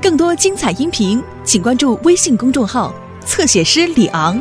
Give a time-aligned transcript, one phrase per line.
[0.00, 2.92] 更多精彩音频，请关注微信公众号
[3.24, 4.40] “侧写师李昂”。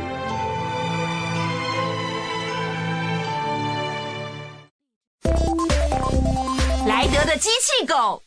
[6.88, 8.22] 莱德的机器狗，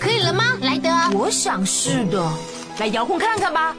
[0.00, 0.90] 可以了吗，莱德？
[1.18, 2.24] 我想是的，
[2.78, 3.74] 来遥控看看吧。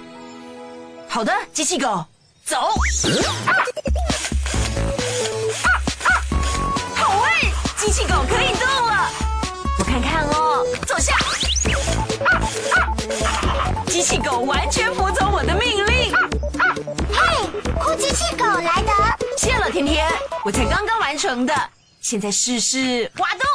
[1.07, 2.03] 好的，机器狗，
[2.43, 2.57] 走。
[2.57, 3.53] 好
[7.95, 9.09] 哎，机器狗可以动了。
[9.79, 11.15] 我看看哦，坐下。
[13.87, 16.13] 机器狗完全服从我的命令。
[17.13, 18.91] 嘿，酷机器狗莱德，
[19.37, 20.11] 谢了，甜甜，
[20.43, 21.53] 我才刚刚完成的。
[22.01, 23.47] 现在试试挖洞。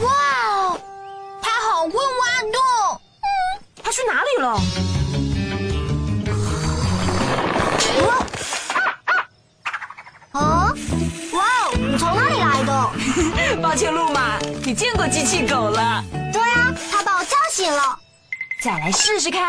[0.00, 0.10] 哇
[0.48, 0.80] 哦，
[1.40, 3.00] 它好会挖洞。
[3.84, 4.60] 它去哪里了？
[13.62, 16.04] 抱歉，路马，你见过机器狗了。
[16.32, 17.98] 对啊，它把我叫醒了。
[18.62, 19.42] 再来试试看，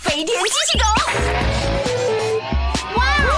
[0.00, 0.84] 飞天机器狗。
[2.96, 3.30] 哇哦！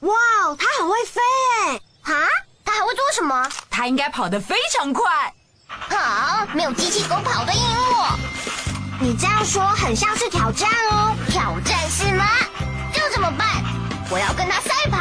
[0.00, 0.14] 哇
[0.44, 1.20] 哦，它很会飞
[1.66, 1.80] 哎！
[2.02, 2.14] 啊，
[2.64, 3.48] 它还会做什么？
[3.70, 5.04] 它应该跑得非常快。
[5.66, 7.85] 好，没有机器狗跑得赢我。
[9.00, 11.14] 你这样说很像是挑战哦。
[11.28, 12.24] 挑战是吗？
[12.92, 13.46] 就怎么办。
[14.10, 14.98] 我要跟他赛跑。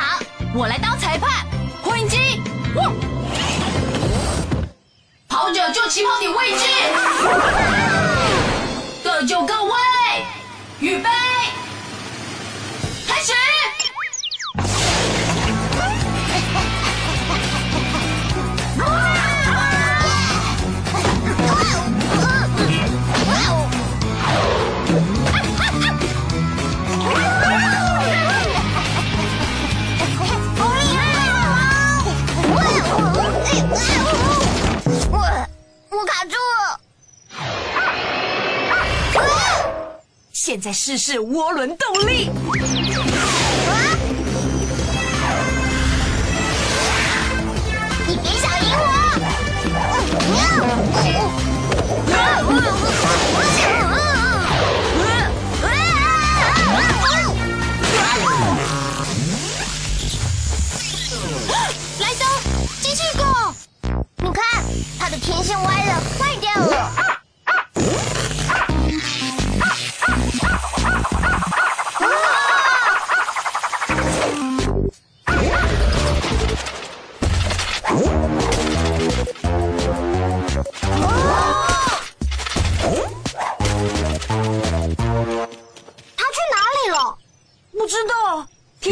[0.53, 1.45] 我来当裁判，
[1.81, 2.41] 扩音机，
[2.75, 2.91] 哇！
[5.27, 6.65] 跑者就起跑点位置，
[9.03, 9.71] 各就各位，
[10.79, 11.09] 预备，
[40.45, 42.29] 现在试试涡轮动力，
[48.07, 48.95] 你别想赢我！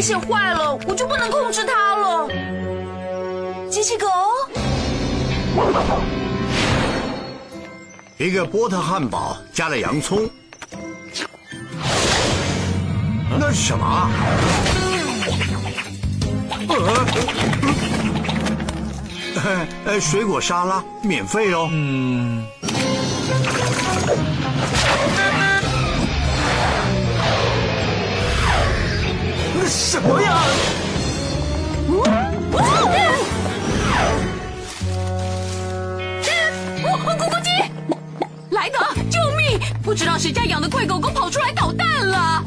[0.04, 2.28] 道天线坏了，我就不能控制它了。
[3.70, 4.06] 机器狗，
[8.18, 10.30] 一个波特汉堡加了洋葱，
[13.40, 14.10] 那是什么啊？
[19.36, 21.70] 呃， 呃，水果沙拉免费哦。
[21.72, 22.46] 嗯。
[29.76, 30.38] 什么呀？
[36.86, 37.50] 哦，咕咕鸡，
[38.52, 38.78] 莱德，
[39.10, 39.60] 救命！
[39.82, 42.44] 不知道谁家养的怪狗狗跑出来捣蛋了。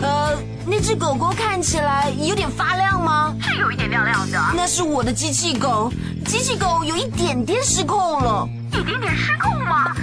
[0.00, 3.36] 呃，那只狗狗看起来有点发亮吗？
[3.42, 5.92] 是有一点亮亮的，那是我的机器狗，
[6.24, 8.48] 机器狗有一点点失控了。
[8.72, 9.94] 一点点失控吗？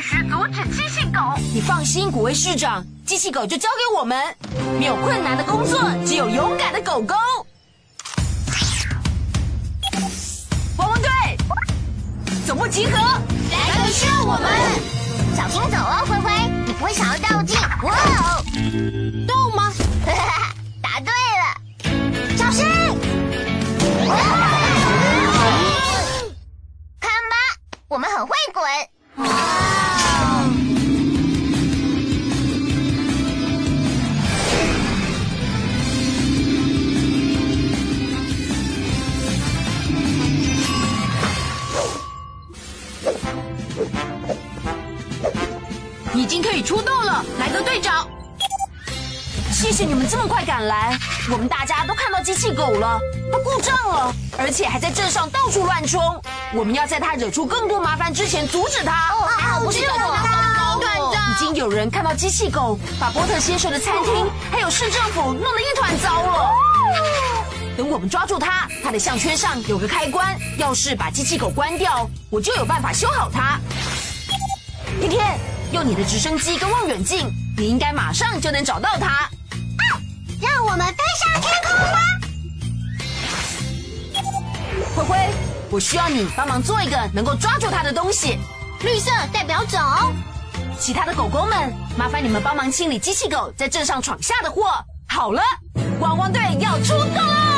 [0.00, 1.20] 你必须阻止机器狗。
[1.52, 4.34] 你放心，古威市长，机器狗就交给我们。
[4.78, 7.14] 没有困难的工作，只有勇敢的狗狗。
[10.78, 11.10] 汪汪队，
[12.46, 12.92] 总部集合！
[12.96, 14.50] 莱德需要我们，
[15.36, 16.32] 小心走哦，灰灰，
[16.64, 17.58] 你不会想要掉进。
[17.82, 18.42] 哇哦，
[49.86, 50.98] 你们这么快赶来，
[51.30, 53.00] 我们大家都看到机器狗了，
[53.32, 56.00] 它故障了，而且还在镇上到处乱冲。
[56.54, 59.14] 我们要在它惹出更多麻烦之前阻止它。
[59.14, 60.50] 哦，还好不是我的团长。
[61.30, 66.52] 已经有人看到机器狗把波特先生的餐厅还有市政府弄得一团糟了。
[67.76, 73.58] 等我们抓住它，它的项圈上有个开关，要是把机器狗关掉，我就有办法修好它。
[75.00, 75.38] 天天
[75.72, 79.28] 用你的直升机跟望远镜，你应该马上就能找到它。
[80.70, 81.98] 让我们飞上天空吧！
[84.94, 85.18] 灰灰，
[85.68, 88.38] 我需要你帮忙做一个能够抓住它的东西。
[88.82, 89.78] 绿色代表走，
[90.78, 94.70] 其他的狗狗们，麻烦你们帮忙清理机器狗在镇上闯下的祸。
[95.08, 95.42] 好了，
[95.98, 97.49] 汪汪队要出动喽！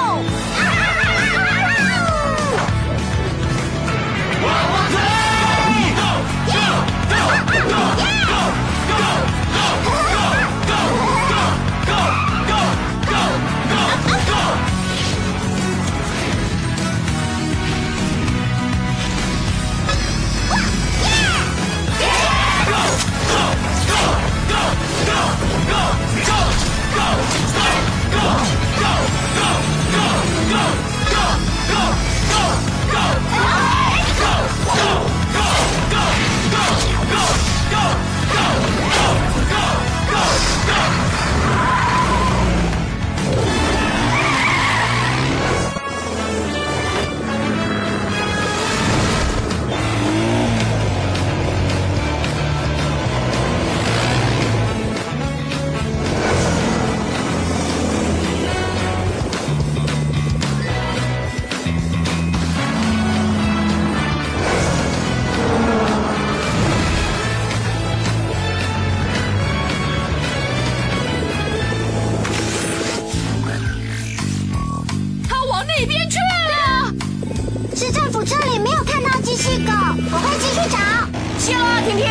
[81.53, 82.11] 谢了，甜甜。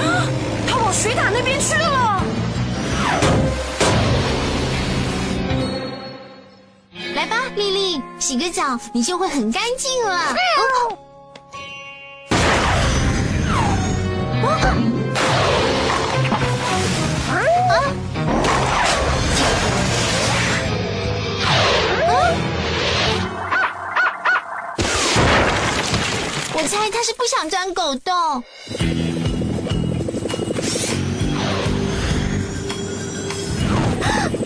[0.00, 0.26] 啊，
[0.66, 2.22] 他往水塔那边去了。
[7.14, 10.34] 来吧，丽丽，洗个澡，你就会很干净了。
[14.40, 14.97] 哦
[26.60, 28.42] 我猜他是不想钻狗洞。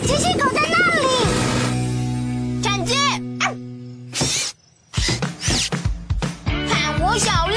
[0.03, 1.07] 机器狗在那里，
[2.63, 2.93] 站住！
[6.69, 7.57] 看我小力，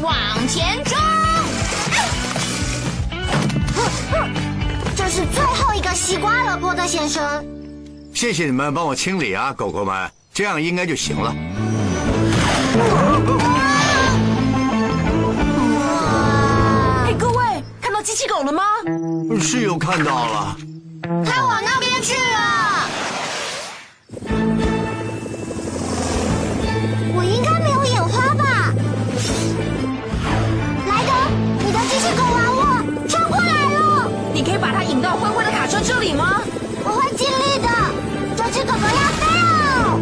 [0.00, 0.96] 往前冲！
[4.96, 7.44] 这是最后一个西瓜了，波特先生。
[8.14, 11.36] 谢谢你们帮我清理啊，狗狗们，这样应该就行了。
[19.40, 20.56] 是有看到了，
[21.24, 22.88] 他往那边去了。
[27.14, 28.72] 我应该没有眼花吧？
[30.88, 31.12] 莱德，
[31.64, 32.60] 你的机器狗玩我
[33.08, 36.40] 冲过来了，你可以把它引到灰灰的卡车这里吗？
[36.84, 37.68] 我会尽力的。
[38.36, 38.84] 这只狗狗要
[39.16, 39.98] 飞哦！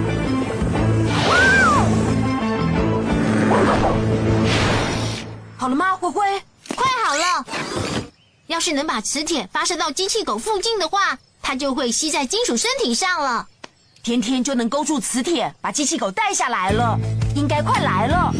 [1.28, 1.32] 哇
[1.64, 1.72] 哦！
[5.56, 6.22] 好了吗，灰灰？
[8.54, 13.48] 要是能把磁铁发射到机器狗附近的话，它就会吸在金属身体上了。
[14.04, 16.96] 天天就能勾住磁铁，把机器狗带下来了，
[17.34, 18.32] 应该快来了。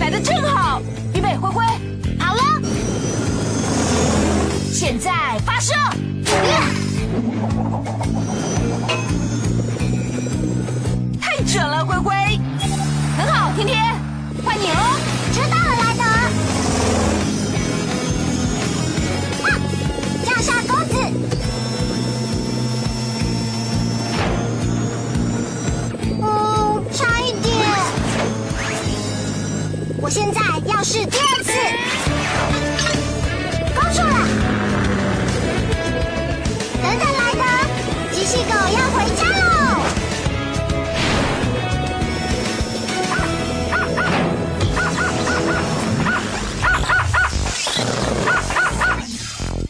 [0.00, 0.80] 来的正好，
[1.14, 1.62] 预备，灰灰，
[2.18, 2.42] 好了，
[4.72, 5.74] 现在发射！
[30.94, 31.50] 是第二次。
[33.74, 34.14] 勾住了。
[36.80, 37.42] 等等，莱德，
[38.12, 39.42] 机器狗要回家喽。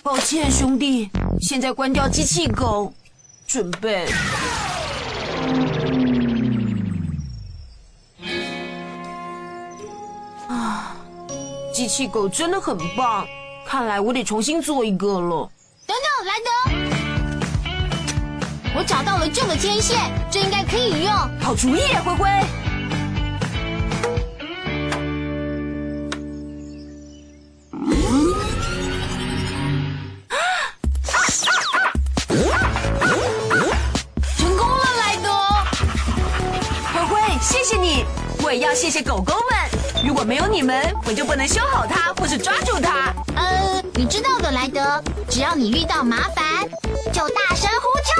[0.03, 1.09] 抱歉，兄弟，
[1.41, 2.93] 现在关掉机器狗，
[3.47, 4.07] 准备。
[11.85, 13.29] 机器狗真的很棒，
[13.67, 15.51] 看来我得重新做一个了。
[15.87, 16.49] 等等，莱德，
[18.75, 20.01] 我找到了旧的天线，
[20.31, 21.13] 这应该可以用。
[21.43, 22.27] 好主意，灰灰。
[34.39, 35.29] 成功了，莱德。
[36.95, 38.07] 灰灰，谢谢你。
[38.43, 39.44] 我也要谢谢狗狗们。
[40.05, 43.13] 如果没有你们，我就不能修好它或是抓住它。
[43.35, 46.45] 呃，你知道的，莱德，只要你遇到麻烦，
[47.11, 48.13] 就大声呼救。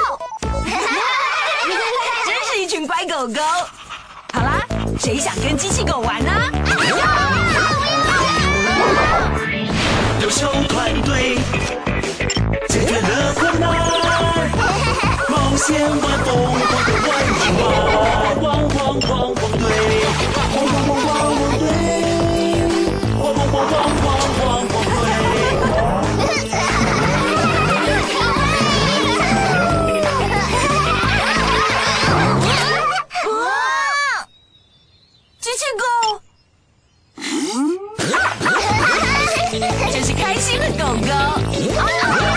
[2.25, 3.39] 真是一群乖狗狗。
[4.33, 4.65] 好啦，
[4.99, 6.31] 谁想跟机器狗玩呢？
[10.21, 11.37] 优秀团队
[12.67, 13.69] 解决了困难，
[15.29, 16.94] 冒险玩疯狂
[40.35, 42.34] 开心的狗狗。